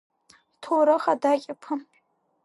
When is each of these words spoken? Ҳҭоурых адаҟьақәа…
Ҳҭоурых 0.51 1.03
адаҟьақәа… 1.13 1.73